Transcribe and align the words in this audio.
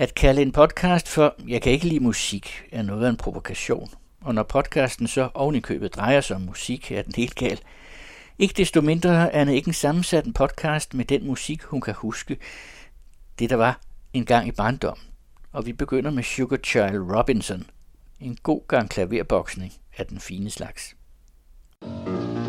At 0.00 0.14
kalde 0.14 0.42
en 0.42 0.52
podcast 0.52 1.08
for 1.08 1.34
Jeg 1.48 1.62
kan 1.62 1.72
ikke 1.72 1.86
lide 1.86 2.00
musik 2.00 2.68
er 2.72 2.82
noget 2.82 3.06
af 3.06 3.10
en 3.10 3.16
provokation. 3.16 3.90
Og 4.20 4.34
når 4.34 4.42
podcasten 4.42 5.06
så 5.06 5.28
ovenikøbet 5.34 5.80
købet 5.80 5.94
drejer 5.94 6.20
sig 6.20 6.36
om 6.36 6.42
musik, 6.42 6.92
er 6.92 7.02
den 7.02 7.12
helt 7.16 7.34
gal. 7.34 7.60
Ikke 8.38 8.54
desto 8.56 8.80
mindre 8.80 9.32
er 9.32 9.44
det 9.44 9.52
ikke 9.52 9.68
en 9.68 9.74
sammensat 9.74 10.24
en 10.24 10.32
podcast 10.32 10.94
med 10.94 11.04
den 11.04 11.26
musik, 11.26 11.62
hun 11.62 11.80
kan 11.80 11.94
huske. 11.94 12.36
Det 13.38 13.50
der 13.50 13.56
var 13.56 13.80
en 14.12 14.24
gang 14.24 14.48
i 14.48 14.52
barndommen. 14.52 15.04
Og 15.52 15.66
vi 15.66 15.72
begynder 15.72 16.10
med 16.10 16.22
Sugar 16.22 16.58
Child 16.64 17.16
Robinson. 17.16 17.66
En 18.20 18.38
god 18.42 18.60
gang 18.68 18.90
klaverboksning 18.90 19.72
af 19.96 20.06
den 20.06 20.20
fine 20.20 20.50
slags. 20.50 20.96
thank 21.82 22.08
you 22.08 22.39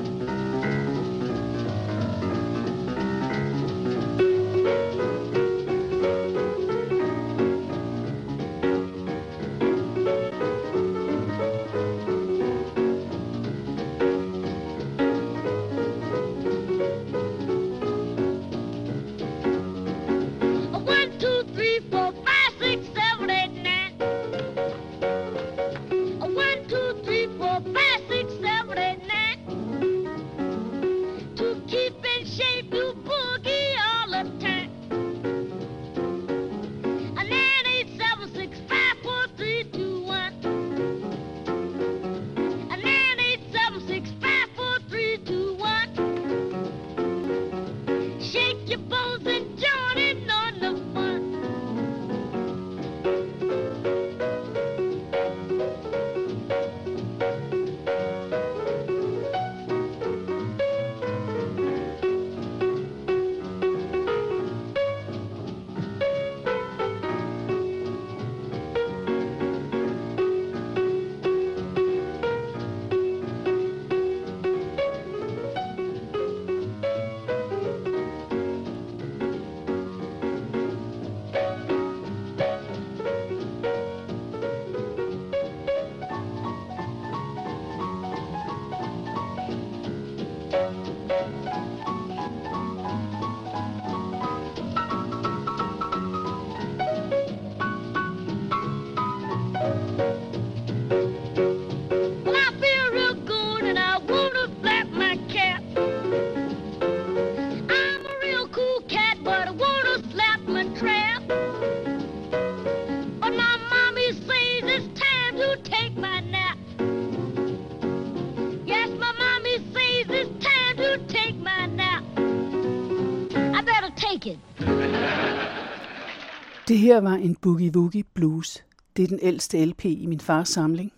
her 126.92 127.02
var 127.02 127.14
en 127.14 127.36
Boogie 127.36 127.72
Woogie 127.76 128.04
Blues. 128.04 128.66
Det 128.96 129.04
er 129.04 129.08
den 129.08 129.20
ældste 129.22 129.66
LP 129.66 129.86
i 129.86 130.06
min 130.06 130.20
fars 130.20 130.50
samling. 130.50 130.94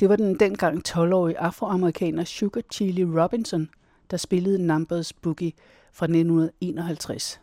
Det 0.00 0.08
var 0.08 0.16
den 0.16 0.40
dengang 0.40 0.88
12-årige 0.88 1.38
afroamerikaner 1.38 2.24
Sugar 2.24 2.60
Chili 2.72 3.04
Robinson, 3.04 3.68
der 4.10 4.16
spillede 4.16 4.58
Numbers 4.58 5.12
Boogie 5.12 5.52
fra 5.92 6.06
1951. 6.06 7.40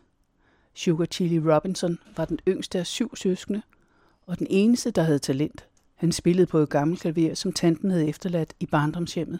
Sugar 0.74 1.06
Chili 1.06 1.54
Robinson 1.54 2.00
var 2.18 2.26
den 2.26 2.40
yngste 2.48 2.80
af 2.80 2.88
syv 2.88 3.16
søskende, 3.16 3.62
og 4.26 4.40
den 4.40 4.48
eneste, 4.50 4.92
der 4.92 5.02
havde 5.02 5.20
talent. 5.20 5.68
Han 5.96 6.12
spillede 6.12 6.48
på 6.48 6.58
et 6.58 6.70
gammelt 6.70 7.02
klaver, 7.02 7.34
som 7.34 7.54
tanten 7.54 7.92
havde 7.92 8.08
efterladt 8.08 8.54
i 8.60 8.66
barndomshjemmet. 8.66 9.40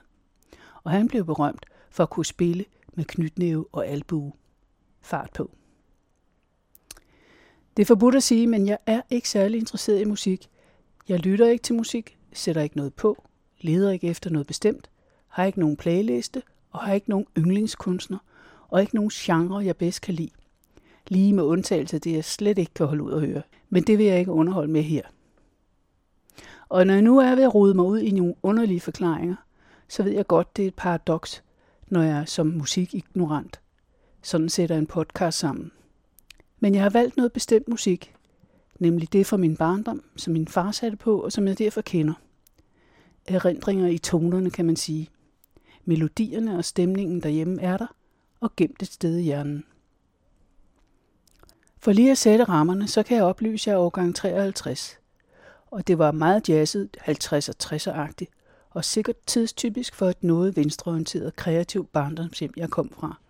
Og 0.84 0.92
han 0.92 1.08
blev 1.08 1.26
berømt 1.26 1.66
for 1.92 2.04
at 2.04 2.10
kunne 2.10 2.26
spille 2.26 2.66
med 2.94 3.06
knytnæve 3.06 3.66
og 3.72 3.88
albue. 3.88 4.34
Fart 5.02 5.32
på. 5.36 5.57
Det 7.78 7.84
er 7.84 7.86
forbudt 7.86 8.16
at 8.16 8.24
sige, 8.24 8.48
men 8.48 8.68
jeg 8.68 8.78
er 8.86 9.02
ikke 9.10 9.30
særlig 9.30 9.60
interesseret 9.60 10.02
i 10.02 10.06
musik. 10.06 10.50
Jeg 11.08 11.20
lytter 11.20 11.48
ikke 11.48 11.64
til 11.64 11.76
musik, 11.76 12.18
sætter 12.34 12.62
ikke 12.62 12.78
noget 12.78 12.94
på, 12.94 13.24
leder 13.62 13.92
ikke 13.92 14.08
efter 14.08 14.30
noget 14.30 14.48
bestemt, 14.48 14.90
har 15.28 15.44
ikke 15.46 15.60
nogen 15.60 15.78
playliste 15.78 16.42
og 16.72 16.80
har 16.80 16.94
ikke 16.94 17.10
nogen 17.10 17.26
yndlingskunstner 17.38 18.18
og 18.70 18.82
ikke 18.82 18.96
nogen 18.96 19.10
genre, 19.14 19.66
jeg 19.66 19.78
bedst 19.78 20.02
kan 20.02 20.14
lide. 20.14 20.30
Lige 21.08 21.34
med 21.34 21.44
undtagelse 21.44 21.96
af 21.96 22.02
det, 22.02 22.14
jeg 22.14 22.26
slet 22.26 22.58
ikke 22.58 22.74
kan 22.74 22.86
holde 22.86 23.04
ud 23.04 23.14
at 23.14 23.22
høre. 23.22 23.42
Men 23.70 23.84
det 23.84 23.98
vil 23.98 24.06
jeg 24.06 24.20
ikke 24.20 24.32
underholde 24.32 24.72
med 24.72 24.82
her. 24.82 25.02
Og 26.70 26.88
når 26.88 26.94
jeg 26.94 27.04
nu 27.04 27.20
er 27.20 27.36
ved 27.36 27.44
at 27.44 27.56
rode 27.56 27.74
mig 27.74 27.86
ud 27.86 28.00
i 28.00 28.12
nogle 28.12 28.36
underlige 28.44 28.82
forklaringer, 28.82 29.36
så 29.88 30.04
ved 30.04 30.12
jeg 30.12 30.28
godt, 30.28 30.58
det 30.58 30.64
er 30.64 30.68
et 30.68 30.76
paradoks, 30.76 31.44
når 31.88 32.02
jeg 32.02 32.20
er 32.20 32.26
som 32.26 32.48
musikignorant 32.48 33.60
sådan 34.22 34.50
sætter 34.50 34.78
en 34.78 34.88
podcast 34.88 35.40
sammen. 35.40 35.72
Men 36.60 36.76
jeg 36.76 36.84
har 36.84 36.90
valgt 36.90 37.18
noget 37.18 37.34
bestemt 37.34 37.68
musik, 37.68 38.16
nemlig 38.80 39.14
det 39.14 39.26
fra 39.26 39.38
min 39.38 39.58
barndom, 39.58 40.04
som 40.16 40.34
min 40.34 40.48
far 40.48 40.72
satte 40.72 40.98
på, 40.98 41.20
og 41.20 41.32
som 41.32 41.48
jeg 41.48 41.60
derfor 41.60 41.82
kender. 41.82 42.14
Erindringer 43.26 43.88
i 43.88 43.98
tonerne, 43.98 44.50
kan 44.50 44.66
man 44.66 44.76
sige. 44.76 45.10
Melodierne 45.86 46.58
og 46.58 46.66
stemningen 46.66 47.22
derhjemme 47.22 47.62
er 47.62 47.78
der, 47.78 47.88
og 48.40 48.56
gemt 48.56 48.82
et 48.82 48.88
sted 48.88 49.18
i 49.18 49.22
hjernen. 49.22 49.64
For 51.80 51.92
lige 51.92 52.12
at 52.12 52.18
sætte 52.18 52.44
rammerne, 52.44 52.88
så 52.88 53.04
kan 53.04 53.18
jeg 53.18 53.26
oplyse, 53.26 53.64
at 53.64 53.68
jeg 53.68 53.74
er 53.74 53.86
årgang 53.86 54.16
53. 54.16 55.00
Og 55.72 55.88
det 55.88 55.98
var 55.98 56.12
meget 56.12 56.50
jazzet, 56.50 56.98
50 57.00 57.50
og 57.50 57.56
60'er-agtigt, 57.64 58.32
og 58.70 58.86
sikkert 58.86 59.16
tidstypisk 59.26 59.96
for 59.96 60.10
et 60.10 60.24
noget 60.24 60.56
venstreorienteret 60.56 61.36
kreativt 61.36 61.92
barndomshjem, 61.92 62.54
jeg 62.58 62.70
kom 62.70 62.90
fra– 62.90 63.20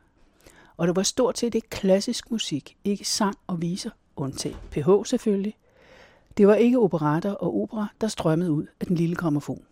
og 0.77 0.87
det 0.87 0.95
var 0.95 1.03
stort 1.03 1.37
set 1.37 1.55
ikke 1.55 1.69
klassisk 1.69 2.31
musik, 2.31 2.77
ikke 2.83 3.05
sang 3.05 3.35
og 3.47 3.61
viser, 3.61 3.89
undtagen 4.15 4.57
PH 4.71 4.89
selvfølgelig. 5.05 5.57
Det 6.37 6.47
var 6.47 6.55
ikke 6.55 6.79
operater 6.79 7.31
og 7.31 7.61
opera, 7.61 7.87
der 8.01 8.07
strømmede 8.07 8.51
ud 8.51 8.65
af 8.79 8.85
den 8.87 8.95
lille 8.95 9.15
gramofon. 9.15 9.65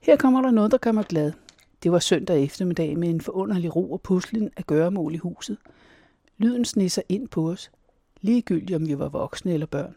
Her 0.00 0.16
kommer 0.16 0.42
der 0.42 0.50
noget, 0.50 0.70
der 0.70 0.78
gør 0.78 0.92
mig 0.92 1.04
glad. 1.04 1.32
Det 1.82 1.92
var 1.92 1.98
søndag 1.98 2.44
eftermiddag 2.44 2.98
med 2.98 3.08
en 3.08 3.20
forunderlig 3.20 3.76
ro 3.76 3.92
og 3.92 4.00
puslen 4.00 4.50
af 4.56 4.66
gøremål 4.66 5.14
i 5.14 5.18
huset. 5.18 5.58
Lyden 6.38 6.64
snisser 6.64 7.02
ind 7.08 7.28
på 7.28 7.50
os, 7.50 7.70
ligegyldigt 8.20 8.76
om 8.76 8.86
vi 8.86 8.98
var 8.98 9.08
voksne 9.08 9.52
eller 9.52 9.66
børn. 9.66 9.94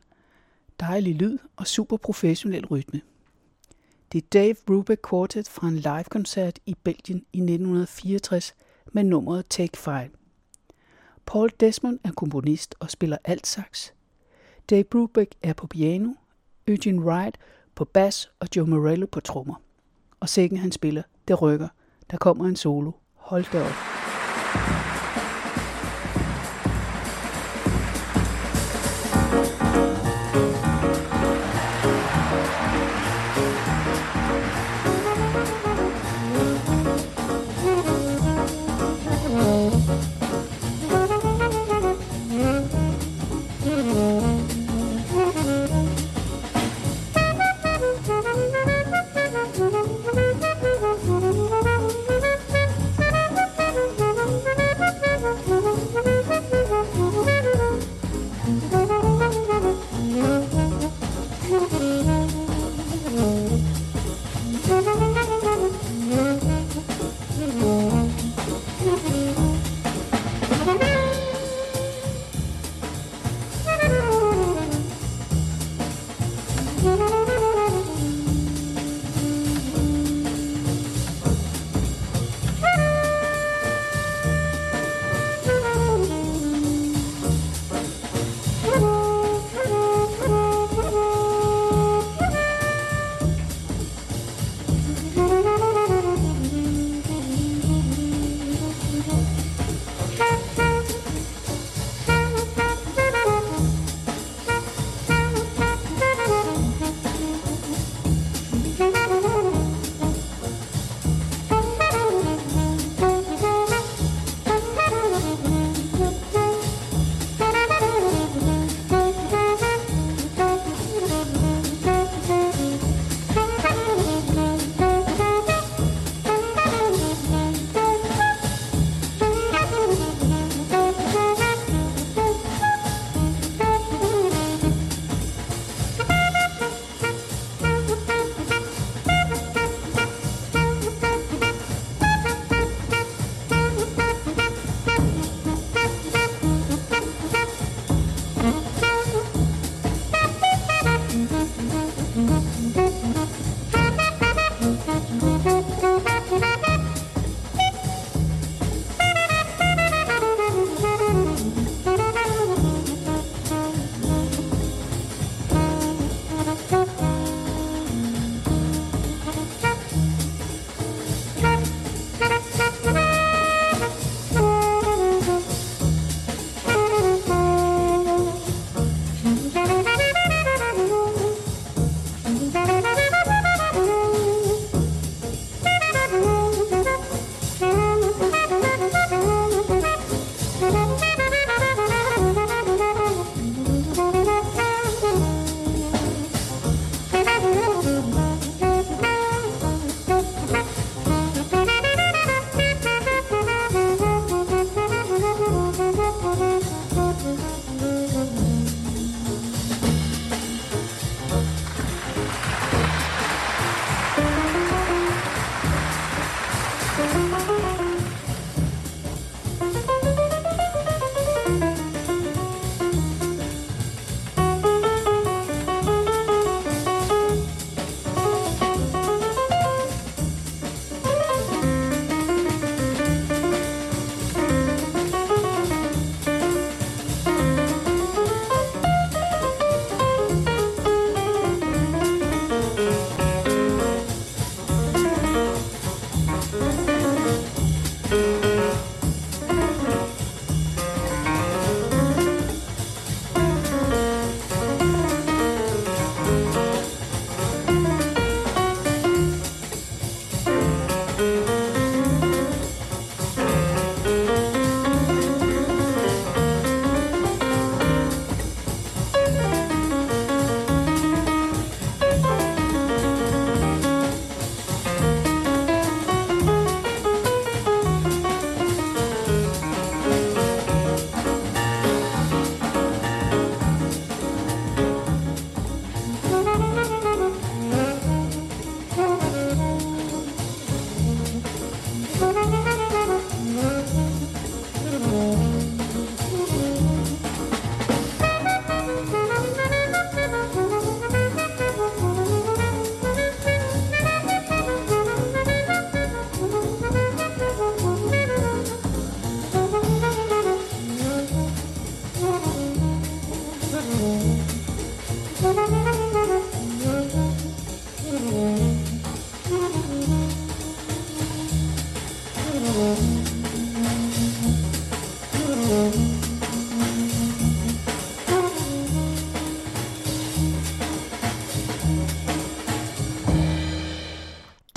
Dejlig 0.80 1.16
lyd 1.16 1.38
og 1.56 1.68
super 1.68 1.98
professionel 1.98 2.66
rytme. 2.66 3.02
Det 4.12 4.24
er 4.24 4.28
Dave 4.34 4.56
Brubeck 4.66 5.10
Quartet 5.10 5.50
fra 5.50 5.68
en 5.68 5.76
live-koncert 5.76 6.60
i 6.66 6.76
Belgien 6.84 7.26
i 7.34 7.38
1964, 7.38 8.56
med 8.94 9.04
nummeret 9.04 9.46
Take 9.50 9.78
Five. 9.78 10.10
Paul 11.26 11.50
Desmond 11.60 12.00
er 12.04 12.12
komponist 12.12 12.76
og 12.80 12.92
spiller 12.92 13.18
alt 13.24 13.48
sax. 13.48 13.92
Dave 14.70 14.84
Brubeck 14.84 15.36
er 15.42 15.54
på 15.54 15.68
piano, 15.68 16.14
Eugene 16.68 17.02
Wright 17.02 17.38
på 17.76 17.86
bas 17.86 18.32
og 18.40 18.48
Joe 18.56 18.68
Morello 18.68 19.06
på 19.06 19.20
trommer. 19.20 19.56
Og 20.20 20.30
sækken 20.30 20.58
han 20.58 20.72
spiller, 20.72 21.04
det 21.28 21.42
rykker. 21.42 21.68
Der 22.12 22.18
kommer 22.18 22.46
en 22.46 22.56
solo. 22.56 22.92
Hold 23.16 23.46
da 23.52 23.64
op. 23.64 23.91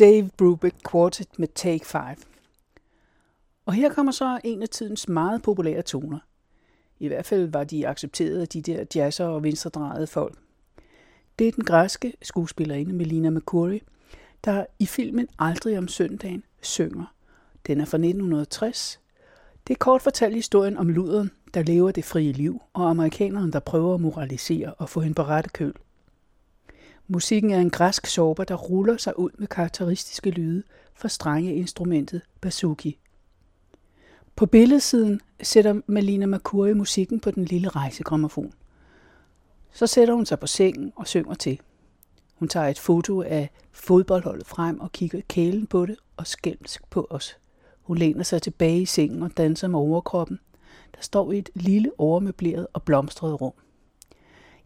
Dave 0.04 0.30
Brubeck 0.36 0.74
Quartet 0.90 1.38
med 1.38 1.48
Take 1.54 1.86
5. 1.86 2.00
Og 3.66 3.72
her 3.72 3.92
kommer 3.92 4.12
så 4.12 4.40
en 4.44 4.62
af 4.62 4.68
tidens 4.68 5.08
meget 5.08 5.42
populære 5.42 5.82
toner. 5.82 6.18
I 6.98 7.08
hvert 7.08 7.26
fald 7.26 7.46
var 7.46 7.64
de 7.64 7.88
accepteret 7.88 8.40
af 8.40 8.48
de 8.48 8.62
der 8.62 8.84
jazzer 8.94 9.24
og 9.24 9.42
venstredrejede 9.42 10.06
folk. 10.06 10.38
Det 11.38 11.48
er 11.48 11.52
den 11.52 11.64
græske 11.64 12.12
skuespillerinde 12.22 12.92
Melina 12.92 13.30
Mercouri, 13.30 13.82
der 14.44 14.66
i 14.78 14.86
filmen 14.86 15.28
Aldrig 15.38 15.78
om 15.78 15.88
søndagen 15.88 16.42
synger. 16.62 17.14
Den 17.66 17.80
er 17.80 17.84
fra 17.84 17.98
1960. 17.98 19.00
Det 19.66 19.74
er 19.74 19.78
kort 19.78 20.02
fortalt 20.02 20.34
historien 20.34 20.76
om 20.76 20.88
luderen, 20.88 21.30
der 21.54 21.62
lever 21.62 21.90
det 21.90 22.04
frie 22.04 22.32
liv, 22.32 22.62
og 22.72 22.90
amerikaneren, 22.90 23.52
der 23.52 23.60
prøver 23.60 23.94
at 23.94 24.00
moralisere 24.00 24.74
og 24.74 24.88
få 24.88 25.00
hende 25.00 25.14
på 25.14 25.22
rette 25.22 25.50
køl. 25.50 25.74
Musikken 27.08 27.50
er 27.50 27.60
en 27.60 27.70
græsk 27.70 28.06
sorber, 28.06 28.44
der 28.44 28.54
ruller 28.54 28.96
sig 28.96 29.18
ud 29.18 29.30
med 29.38 29.46
karakteristiske 29.46 30.30
lyde 30.30 30.62
fra 30.94 31.08
strenge 31.08 31.54
instrumentet. 31.54 32.22
På 34.36 34.46
billedsiden 34.46 35.20
sætter 35.42 35.80
Malina 35.86 36.26
Makuri 36.26 36.72
musikken 36.72 37.20
på 37.20 37.30
den 37.30 37.44
lille 37.44 37.68
rejsegrammofon. 37.68 38.52
Så 39.72 39.86
sætter 39.86 40.14
hun 40.14 40.26
sig 40.26 40.40
på 40.40 40.46
sengen 40.46 40.92
og 40.96 41.06
synger 41.06 41.34
til. 41.34 41.60
Hun 42.34 42.48
tager 42.48 42.66
et 42.66 42.78
foto 42.78 43.22
af 43.22 43.50
fodboldholdet 43.72 44.46
frem 44.46 44.80
og 44.80 44.92
kigger 44.92 45.20
kælen 45.28 45.66
på 45.66 45.86
det 45.86 45.96
og 46.16 46.26
skælmsk 46.26 46.90
på 46.90 47.06
os. 47.10 47.36
Hun 47.82 47.98
læner 47.98 48.22
sig 48.22 48.42
tilbage 48.42 48.82
i 48.82 48.86
sengen 48.86 49.22
og 49.22 49.36
danser 49.36 49.68
med 49.68 49.78
overkroppen, 49.78 50.40
der 50.94 51.02
står 51.02 51.32
i 51.32 51.38
et 51.38 51.50
lille 51.54 51.90
overmøbleret 51.98 52.66
og 52.72 52.82
blomstret 52.82 53.40
rum. 53.40 53.52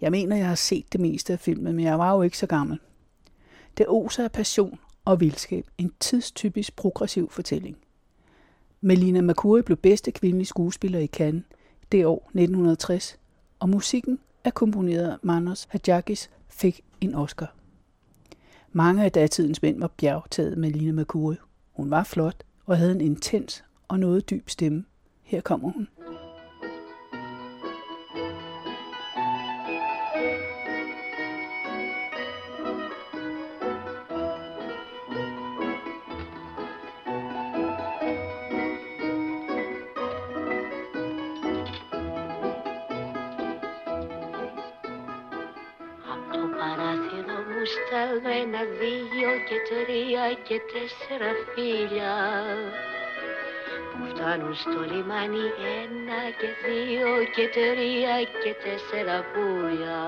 Jeg 0.01 0.11
mener, 0.11 0.37
jeg 0.37 0.49
har 0.49 0.55
set 0.55 0.93
det 0.93 1.01
meste 1.01 1.33
af 1.33 1.41
filmen, 1.41 1.77
men 1.77 1.85
jeg 1.85 1.99
var 1.99 2.15
jo 2.15 2.23
ikke 2.23 2.39
så 2.39 2.47
gammel. 2.47 2.79
Det 3.79 3.87
oser 3.89 4.25
af 4.25 4.33
passion 4.33 4.79
og 5.05 5.21
vildskab. 5.21 5.67
En 5.79 5.93
tidstypisk 6.01 6.77
progressiv 6.77 7.31
fortælling. 7.31 7.77
Melina 8.81 9.21
Mercouri 9.21 9.63
blev 9.63 9.77
bedste 9.77 10.11
kvindelige 10.13 10.47
skuespiller 10.47 10.99
i 10.99 11.07
Cannes 11.07 11.45
det 11.93 12.07
år 12.07 12.19
1960, 12.19 13.19
og 13.59 13.69
musikken 13.69 14.19
er 14.45 14.51
komponeret 14.51 15.11
af 15.11 15.17
Manos 15.23 15.67
Hadjakis 15.71 16.31
fik 16.49 16.81
en 17.01 17.15
Oscar. 17.15 17.55
Mange 18.73 19.05
af 19.05 19.13
datidens 19.13 19.63
mænd 19.63 19.81
var 19.81 19.89
bjergtaget 19.97 20.59
med 20.59 20.71
Lina 20.71 20.93
Mercouri. 20.93 21.37
Hun 21.73 21.91
var 21.91 22.05
flot 22.05 22.45
og 22.67 22.77
havde 22.77 22.93
en 22.93 23.01
intens 23.01 23.65
og 23.89 24.01
noget 24.01 24.31
dyb 24.31 24.49
stemme. 24.49 24.85
Her 25.23 25.41
kommer 25.41 25.73
hun. 25.73 25.89
Και 50.35 50.61
τέσσερα 50.73 51.31
φίλια 51.53 52.15
που 53.91 54.07
φτάνουν 54.11 54.55
στο 54.55 54.81
λιμάνι 54.91 55.47
ένα 55.83 56.21
και 56.39 56.51
δύο 56.65 57.11
και 57.35 57.47
τρία 57.57 58.17
και 58.43 58.53
τέσσερα 58.65 59.17
πουλιά. 59.33 60.07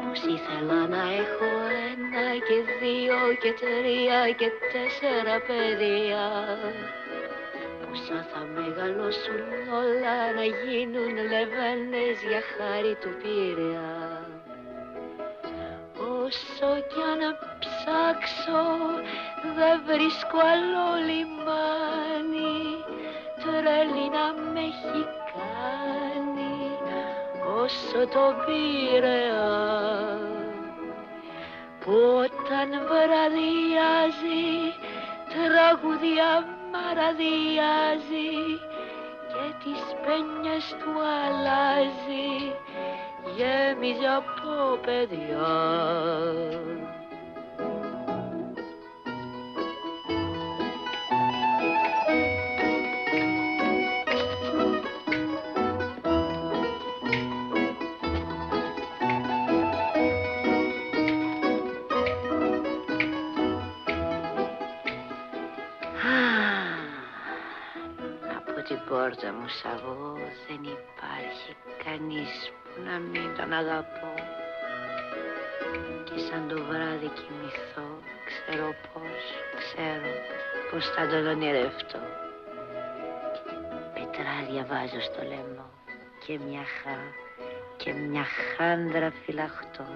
Πως 0.00 0.20
ήθελα 0.34 0.80
να 0.94 1.02
έχω 1.22 1.50
ένα 1.90 2.26
και 2.48 2.58
δύο 2.80 3.18
και 3.42 3.52
τρία 3.62 4.20
και 4.40 4.50
τέσσερα 4.72 5.36
παιδιά. 5.46 6.26
Πόσα 7.80 8.26
θα 8.30 8.40
μεγαλώσουν 8.54 9.42
όλα 9.82 10.18
να 10.38 10.44
γίνουν 10.62 11.14
λεβένες 11.32 12.16
για 12.28 12.42
χάρη 12.56 12.94
του 13.00 13.10
Πειραιά 13.20 14.35
Όσο 16.26 16.70
κι 16.90 17.02
αν 17.12 17.22
ψάξω 17.62 18.64
δεν 19.56 19.82
βρίσκω 19.86 20.38
άλλο 20.52 20.86
λιμάνι. 21.08 22.58
Τρέλη 23.42 24.06
να 24.16 24.26
με 24.52 24.60
έχει 24.60 25.02
κάνει 25.34 26.56
όσο 27.62 28.00
το 28.14 28.24
πήρεα. 28.44 30.18
Που 31.80 31.94
όταν 32.24 32.68
βραδιάζει 32.90 34.46
τραγουδιά 35.32 36.32
μαραδιάζει 36.72 38.32
και 39.30 39.44
τις 39.62 39.82
πένιες 40.04 40.66
του 40.78 40.92
αλλάζει 41.22 42.34
γέμιζε 43.36 44.06
από 44.16 44.78
παιδιά. 44.84 45.46
Από 68.36 68.62
την 68.68 68.78
πόρτα 68.88 69.32
μου 69.32 69.48
σαβώ 69.48 70.14
δεν 70.48 70.62
υπάρχει 70.62 71.56
κανείς 71.84 72.52
να 72.84 72.98
μην 72.98 73.36
τον 73.36 73.52
αγαπώ. 73.52 74.14
Και 76.04 76.18
σαν 76.18 76.48
το 76.48 76.64
βράδυ 76.64 77.10
κοιμηθώ 77.18 77.88
ξέρω 78.28 78.74
πως, 78.92 79.22
ξέρω 79.58 80.10
πως 80.70 80.84
θα 80.94 81.06
τον 81.06 81.26
ονειρευτώ. 81.26 82.02
Πετράδια 83.94 84.64
βάζω 84.70 85.00
στο 85.00 85.22
λαιμό 85.22 85.70
και 86.26 86.38
μια 86.46 86.64
χά 86.78 86.98
και 87.76 87.92
μια 87.92 88.24
χάντρα 88.24 89.12
φυλαχτώ. 89.24 89.88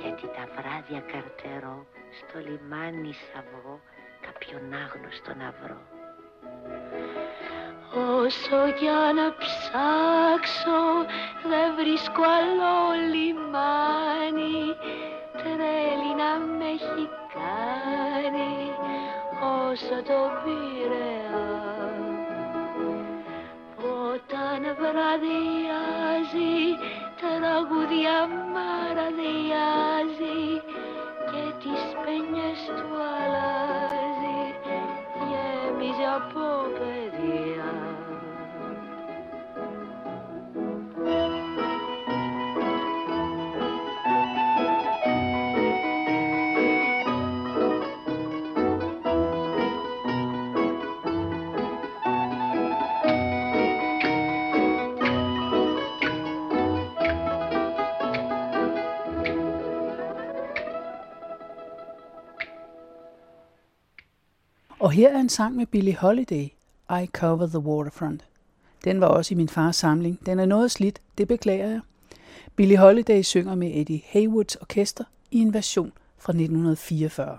Γιατί 0.00 0.26
τα 0.36 0.44
βράδια 0.56 1.00
καρτερώ 1.12 1.86
στο 2.18 2.38
λιμάνι 2.38 3.12
σαβώ 3.12 3.80
κάποιον 4.20 4.72
άγνωστο 4.82 5.34
να 5.34 5.54
βρω 5.62 5.80
Όσο 7.96 8.72
κι 8.78 8.88
αν 8.88 9.18
ψάξω 9.38 10.82
δεν 11.50 11.74
βρίσκω 11.76 12.22
άλλο 12.38 12.74
λιμάνι. 13.12 14.60
Τρέλη 15.32 16.12
να 16.20 16.30
με 16.56 16.64
έχει 16.76 17.08
κάνει 17.36 18.54
όσο 19.70 19.96
το 20.08 20.20
πήρεα 20.42 21.46
όταν 24.12 24.60
βραδιάζει 24.78 26.54
τραγουδιά 27.20 28.18
μαραδιάζει 28.54 30.40
και 31.30 31.42
τις 31.62 31.82
πένιες 32.04 32.60
του 32.66 32.88
αλλάζει. 33.12 34.40
Γέμιζε 35.28 36.06
από 36.16 36.44
παιδιά 36.78 37.05
her 64.96 65.08
er 65.08 65.20
en 65.20 65.28
sang 65.28 65.56
med 65.56 65.66
Billie 65.66 65.96
Holiday, 65.96 66.48
I 66.90 67.06
Cover 67.06 67.46
the 67.46 67.58
Waterfront. 67.58 68.24
Den 68.84 69.00
var 69.00 69.06
også 69.06 69.34
i 69.34 69.36
min 69.36 69.48
fars 69.48 69.76
samling. 69.76 70.26
Den 70.26 70.38
er 70.38 70.46
noget 70.46 70.70
slidt, 70.70 71.00
det 71.18 71.28
beklager 71.28 71.68
jeg. 71.68 71.80
Billie 72.56 72.78
Holiday 72.78 73.22
synger 73.22 73.54
med 73.54 73.70
Eddie 73.74 74.02
Haywoods 74.06 74.56
orkester 74.56 75.04
i 75.30 75.38
en 75.38 75.54
version 75.54 75.92
fra 76.18 76.32
1944. 76.32 77.38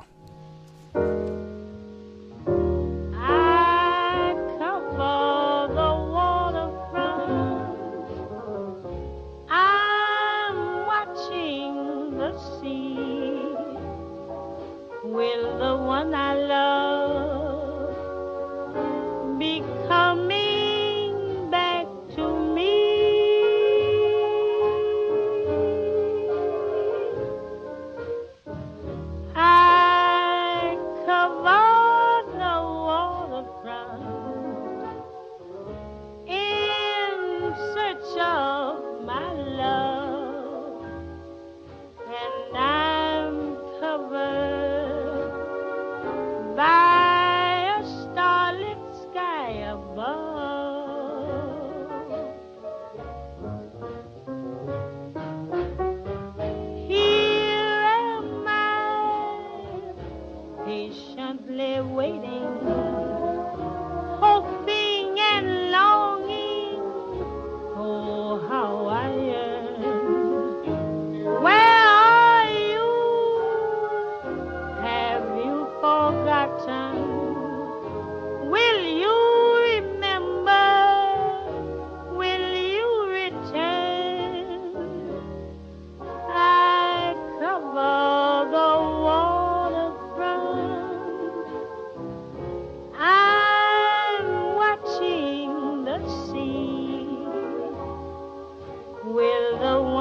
I 3.13 4.33
cover 4.59 5.67
the 5.77 5.91
waterfront. 6.13 7.31
I'm 9.49 10.87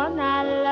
con 0.07 0.21
al 0.21 0.66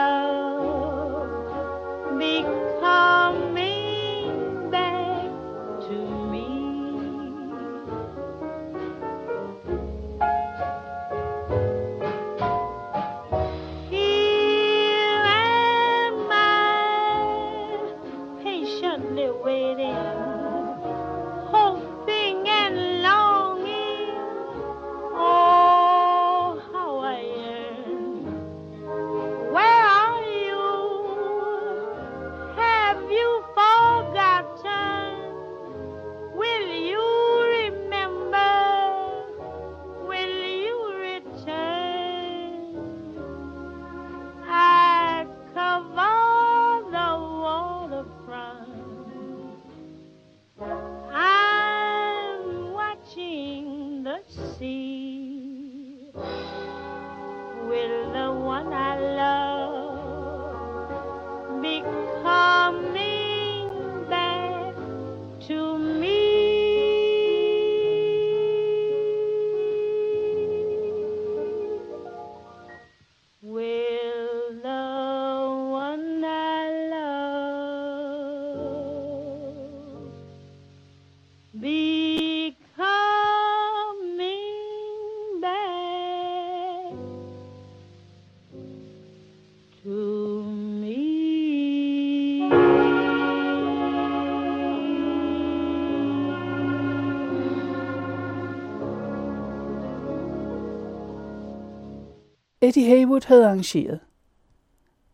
Eddie 102.65 102.87
Haywood 102.87 103.27
havde 103.27 103.47
arrangeret. 103.47 104.00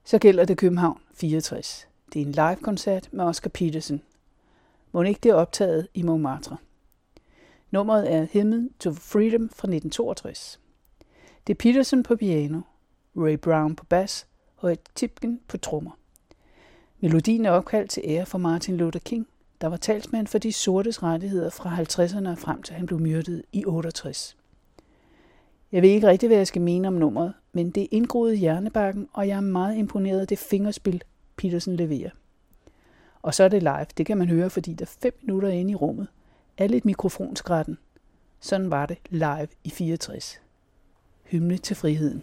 Så 0.05 0.19
gælder 0.19 0.45
det 0.45 0.59
København 0.59 1.01
64. 1.15 1.89
Det 2.13 2.23
er 2.23 2.27
en 2.27 2.33
live-koncert 2.33 3.09
med 3.13 3.25
Oscar 3.25 3.51
Peterson. 3.51 4.03
Må 4.93 5.03
ikke 5.03 5.21
det 5.23 5.29
er 5.29 5.35
optaget 5.35 5.89
i 5.95 6.03
Montmartre. 6.03 6.57
Nummeret 7.71 8.13
er 8.13 8.27
Hymn 8.33 8.71
to 8.81 8.93
Freedom 8.93 9.49
fra 9.49 9.69
1962. 9.69 10.61
Det 11.47 11.53
er 11.53 11.59
Peterson 11.59 12.03
på 12.03 12.17
piano, 12.17 12.61
Ray 13.17 13.39
Brown 13.39 13.77
på 13.77 13.85
bas 13.85 14.27
og 14.57 14.73
et 14.73 14.81
Tipken 14.95 15.41
på 15.49 15.57
trommer. 15.57 15.99
Melodien 17.01 17.47
er 17.47 17.51
opkaldt 17.51 17.91
til 17.91 18.03
ære 18.07 18.27
for 18.27 18.39
Martin 18.39 18.77
Luther 18.77 19.01
King, 19.01 19.29
der 19.61 19.67
var 19.67 19.77
talsmand 19.77 20.27
for 20.27 20.39
de 20.39 20.53
sortes 20.53 21.03
rettigheder 21.03 21.51
fra 21.51 21.77
50'erne 21.77 22.29
og 22.29 22.39
frem 22.39 22.63
til 22.63 22.75
han 22.75 22.87
blev 22.87 23.01
myrdet 23.01 23.43
i 23.53 23.65
68. 23.65 24.37
Jeg 25.73 25.83
ved 25.83 25.91
ikke 25.91 26.07
rigtig, 26.07 26.29
hvad 26.29 26.37
jeg 26.37 26.47
skal 26.47 26.63
mene 26.63 26.89
om 26.89 26.95
nummeret, 26.95 27.35
men 27.53 27.71
det 27.71 27.83
er 27.83 27.89
indgroet 27.91 28.35
i 28.35 28.37
hjernebakken, 28.37 29.09
og 29.13 29.29
jeg 29.29 29.37
er 29.37 29.41
meget 29.41 29.77
imponeret 29.77 30.21
af 30.21 30.27
det 30.27 30.39
fingerspil, 30.39 31.03
Petersen 31.37 31.77
leverer. 31.77 32.11
Og 33.23 33.35
så 33.35 33.45
er 33.45 33.49
det 33.49 33.63
live. 33.63 33.87
Det 33.97 34.07
kan 34.07 34.19
man 34.19 34.29
høre, 34.29 34.51
fordi 34.51 34.75
der 34.75 34.85
fem 34.85 35.19
minutter 35.23 35.49
inde 35.49 35.71
i 35.71 35.75
rummet. 35.75 36.07
Er 36.59 36.67
lidt 36.67 36.85
mikrofonskrætten. 36.85 37.79
Sådan 38.41 38.71
var 38.71 38.87
det 38.87 38.99
live 39.11 39.49
i 39.65 39.71
64. 39.71 40.41
Hymne 41.25 41.59
til 41.59 41.77
friheden. 41.77 42.23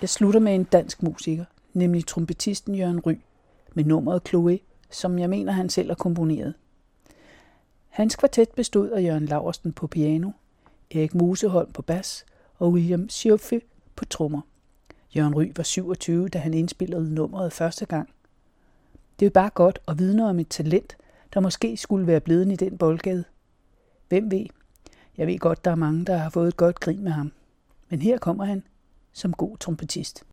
Jeg 0.00 0.08
slutter 0.08 0.40
med 0.40 0.54
en 0.54 0.64
dansk 0.64 1.02
musiker, 1.02 1.44
nemlig 1.72 2.06
trompetisten 2.06 2.74
Jørgen 2.74 3.00
Ry, 3.00 3.14
med 3.74 3.84
nummeret 3.84 4.22
Chloe, 4.28 4.58
som 4.90 5.18
jeg 5.18 5.30
mener, 5.30 5.52
han 5.52 5.68
selv 5.68 5.88
har 5.88 5.94
komponeret. 5.94 6.54
Hans 7.88 8.16
kvartet 8.16 8.48
bestod 8.48 8.90
af 8.90 9.02
Jørgen 9.02 9.26
Laversten 9.26 9.72
på 9.72 9.86
piano, 9.86 10.30
Erik 10.90 11.14
Museholm 11.14 11.72
på 11.72 11.82
bas 11.82 12.24
og 12.58 12.72
William 12.72 13.08
Schioffe 13.08 13.60
på 13.96 14.04
trommer. 14.04 14.40
Jørgen 15.16 15.34
Ry 15.34 15.52
var 15.56 15.62
27, 15.62 16.28
da 16.28 16.38
han 16.38 16.54
indspillede 16.54 17.14
nummeret 17.14 17.52
første 17.52 17.86
gang. 17.86 18.08
Det 19.20 19.26
er 19.26 19.30
bare 19.30 19.50
godt 19.50 19.78
at 19.88 19.98
vidne 19.98 20.28
om 20.28 20.38
et 20.38 20.48
talent, 20.48 20.96
der 21.34 21.40
måske 21.40 21.76
skulle 21.76 22.06
være 22.06 22.20
blevet 22.20 22.52
i 22.52 22.56
den 22.56 22.78
boldgade. 22.78 23.24
Hvem 24.08 24.30
ved? 24.30 24.46
Jeg 25.16 25.26
ved 25.26 25.38
godt, 25.38 25.64
der 25.64 25.70
er 25.70 25.74
mange, 25.74 26.04
der 26.04 26.16
har 26.16 26.30
fået 26.30 26.48
et 26.48 26.56
godt 26.56 26.80
grin 26.80 27.04
med 27.04 27.12
ham. 27.12 27.32
Men 27.88 28.02
her 28.02 28.18
kommer 28.18 28.44
han 28.44 28.62
som 29.18 29.32
god 29.32 29.58
trompetist. 29.58 30.24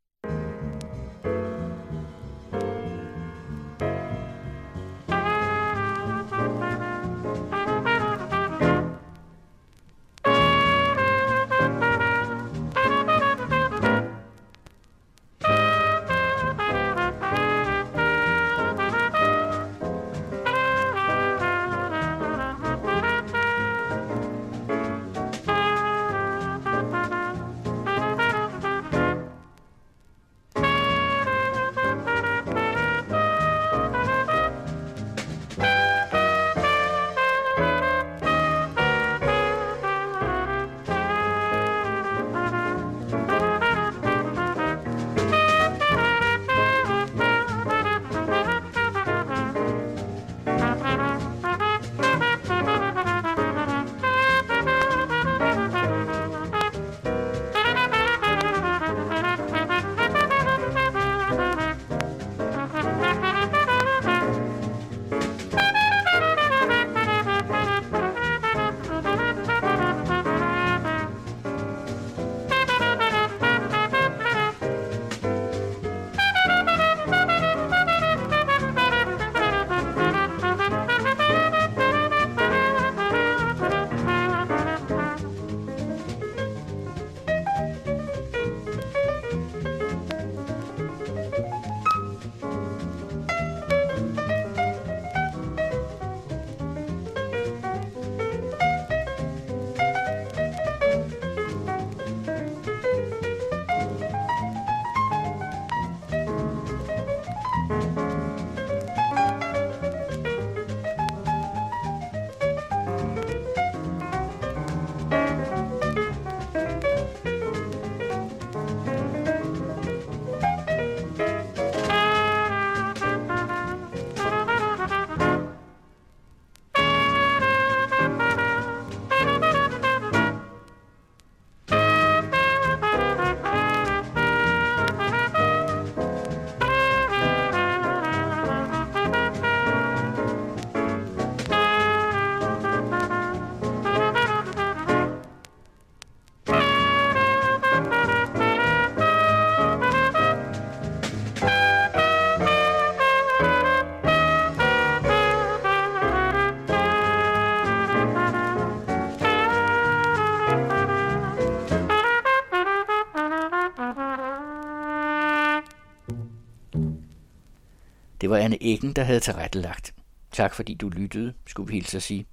Det 168.25 168.29
var 168.31 168.37
Anne 168.37 168.63
Eggen, 168.63 168.93
der 168.93 169.03
havde 169.03 169.19
tilrettelagt. 169.19 169.93
Tak 170.31 170.53
fordi 170.53 170.73
du 170.73 170.89
lyttede, 170.89 171.33
skulle 171.47 171.67
vi 171.67 171.73
hilse 171.73 171.97
at 171.97 172.03
sige. 172.03 172.25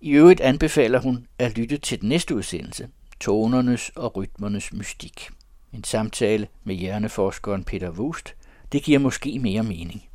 I 0.00 0.10
øvrigt 0.10 0.40
anbefaler 0.40 1.00
hun 1.00 1.26
at 1.38 1.58
lytte 1.58 1.78
til 1.78 2.00
den 2.00 2.08
næste 2.08 2.34
udsendelse, 2.34 2.88
Tonernes 3.20 3.90
og 3.96 4.16
rytmernes 4.16 4.72
mystik. 4.72 5.28
En 5.72 5.84
samtale 5.84 6.48
med 6.64 6.74
hjerneforskeren 6.74 7.64
Peter 7.64 7.90
Wust. 7.90 8.34
Det 8.72 8.82
giver 8.82 8.98
måske 8.98 9.38
mere 9.38 9.62
mening. 9.62 10.07